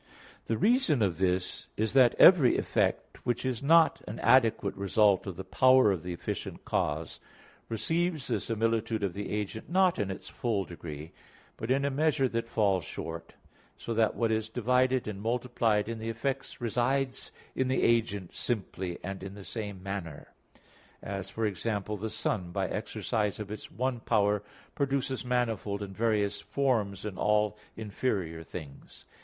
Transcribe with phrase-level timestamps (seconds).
[0.45, 5.35] The reason of this is that every effect which is not an adequate result of
[5.35, 7.19] the power of the efficient cause,
[7.69, 11.11] receives the similitude of the agent not in its full degree,
[11.55, 13.35] but in a measure that falls short,
[13.77, 18.97] so that what is divided and multiplied in the effects resides in the agent simply,
[19.03, 20.29] and in the same manner;
[21.03, 24.41] as for example the sun by exercise of its one power
[24.73, 29.05] produces manifold and various forms in all inferior things.